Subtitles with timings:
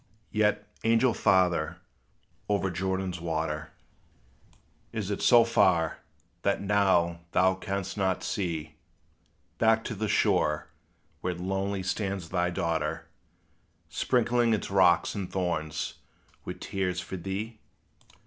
[0.31, 1.77] Yet, angel father,
[2.49, 3.69] over Jordan's water
[4.91, 5.99] Is it so far,
[6.41, 8.73] that now thou canst not see
[9.59, 10.69] Back to the shore,
[11.19, 13.09] where lonely stands thy daughter,
[13.89, 15.99] Sprinkling its rocks and thorns
[16.45, 17.59] with tears for thee?